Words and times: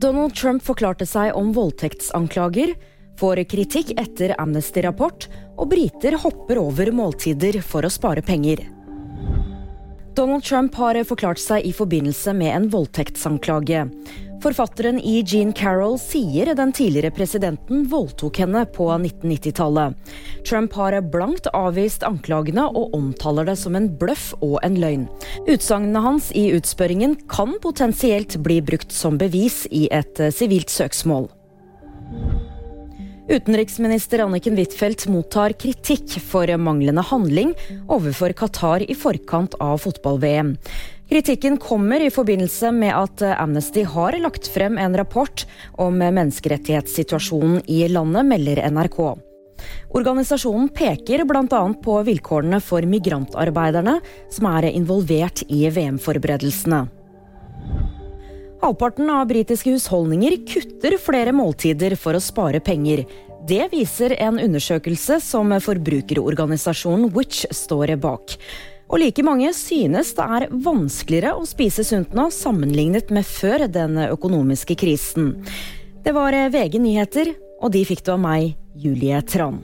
Donald 0.00 0.32
Trump 0.34 0.62
forklarte 0.64 1.04
seg 1.04 1.34
om 1.36 1.50
voldtektsanklager, 1.52 2.70
får 3.20 3.42
kritikk 3.50 3.90
etter 4.00 4.32
Amnesty-rapport, 4.40 5.26
og 5.60 5.68
briter 5.74 6.16
hopper 6.22 6.56
over 6.62 6.88
måltider 6.96 7.58
for 7.60 7.84
å 7.84 7.90
spare 7.92 8.24
penger. 8.24 8.62
Donald 10.16 10.46
Trump 10.46 10.78
har 10.80 10.96
forklart 11.04 11.42
seg 11.42 11.68
i 11.68 11.74
forbindelse 11.76 12.32
med 12.32 12.54
en 12.54 12.70
voldtektsanklage. 12.72 13.84
Forfatteren 14.40 15.00
i 15.00 15.18
Jean 15.26 15.52
Carroll 15.52 15.98
sier 16.00 16.54
den 16.56 16.70
tidligere 16.72 17.12
presidenten 17.12 17.82
voldtok 17.92 18.38
henne 18.40 18.62
på 18.72 18.86
1990-tallet. 18.94 19.98
Trump 20.48 20.72
har 20.80 20.96
blankt 21.12 21.50
avvist 21.52 22.06
anklagene 22.08 22.64
og 22.70 22.94
omtaler 22.96 23.50
det 23.50 23.58
som 23.60 23.76
en 23.76 23.90
bløff 24.00 24.30
og 24.40 24.56
en 24.64 24.78
løgn. 24.80 25.04
Utsagnene 25.44 26.00
hans 26.06 26.30
i 26.32 26.46
utspørringen 26.56 27.18
kan 27.28 27.58
potensielt 27.60 28.38
bli 28.40 28.62
brukt 28.64 28.96
som 28.96 29.20
bevis 29.20 29.66
i 29.68 29.90
et 29.92 30.22
sivilt 30.32 30.72
søksmål. 30.72 31.28
Utenriksminister 33.30 34.24
Anniken 34.24 34.56
Huitfeldt 34.58 35.04
mottar 35.12 35.52
kritikk 35.54 36.16
for 36.32 36.50
manglende 36.58 37.04
handling 37.12 37.52
overfor 37.86 38.32
Qatar 38.40 38.82
i 38.82 38.96
forkant 38.98 39.54
av 39.62 39.84
fotball-VM. 39.84 40.56
Kritikken 41.10 41.56
kommer 41.58 42.00
i 42.00 42.10
forbindelse 42.10 42.70
med 42.70 42.94
at 42.94 43.22
Amnesty 43.34 43.82
har 43.82 44.14
lagt 44.22 44.46
frem 44.54 44.76
en 44.78 44.94
rapport 44.94 45.42
om 45.82 45.96
menneskerettighetssituasjonen 45.98 47.64
i 47.66 47.80
landet, 47.90 48.28
melder 48.30 48.62
NRK. 48.70 49.00
Organisasjonen 49.90 50.68
peker 50.70 51.24
bl.a. 51.26 51.62
på 51.82 51.98
vilkårene 52.06 52.62
for 52.62 52.86
migrantarbeiderne 52.86 53.96
som 54.30 54.48
er 54.52 54.70
involvert 54.70 55.42
i 55.50 55.64
VM-forberedelsene. 55.66 56.84
Halvparten 58.62 59.10
av 59.10 59.26
britiske 59.32 59.74
husholdninger 59.74 60.44
kutter 60.46 60.94
flere 61.02 61.34
måltider 61.34 61.98
for 61.98 62.14
å 62.14 62.22
spare 62.22 62.62
penger. 62.62 63.02
Det 63.50 63.66
viser 63.72 64.14
en 64.20 64.38
undersøkelse 64.38 65.18
som 65.24 65.56
forbrukerorganisasjonen 65.64 67.10
Which 67.16 67.48
står 67.50 67.96
bak. 67.98 68.36
Og 68.90 68.98
like 68.98 69.22
mange 69.22 69.52
synes 69.54 70.14
det 70.18 70.24
er 70.36 70.48
vanskeligere 70.50 71.36
å 71.38 71.46
spise 71.46 71.84
sunt 71.86 72.14
nå 72.16 72.26
sammenlignet 72.34 73.12
med 73.14 73.26
før 73.26 73.68
den 73.70 74.00
økonomiske 74.08 74.74
krisen. 74.80 75.36
Det 76.02 76.14
var 76.16 76.34
VG 76.50 76.80
nyheter, 76.82 77.34
og 77.62 77.70
de 77.76 77.84
fikk 77.86 78.02
du 78.06 78.16
av 78.16 78.24
meg, 78.24 78.56
Julie 78.74 79.20
Tran. 79.22 79.60